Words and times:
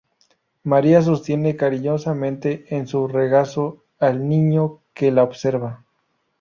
María 0.63 1.03
sostiene 1.03 1.55
cariñosamente 1.55 2.65
en 2.75 2.87
su 2.87 3.07
regazo 3.07 3.83
al 3.99 4.27
Niño, 4.27 4.79
que 4.95 5.11
la 5.11 5.21
observa. 5.21 5.85